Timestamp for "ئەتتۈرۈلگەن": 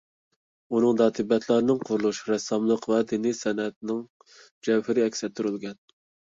5.31-5.83